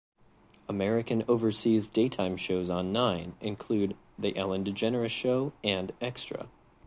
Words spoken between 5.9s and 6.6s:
"Extra".